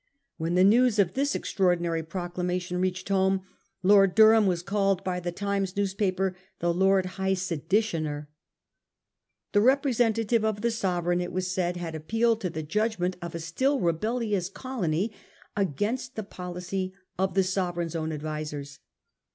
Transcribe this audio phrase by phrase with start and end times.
[0.37, 2.01] When the news of this 76 A HISTORY OF OUR OWN TIMES.
[2.01, 2.01] ch.
[2.01, 2.01] in.
[2.01, 3.41] extraordinary proclamation reached home,
[3.83, 8.27] Lord Dur ham was called by the Times newspaper,' the Lord High Seditioner.'
[9.51, 13.35] The representative of the Sove reign, it was said, had appealed to the judgment of
[13.35, 15.11] a still rebellious colony
[15.55, 18.79] against the policy of the Sovereign's own advisers.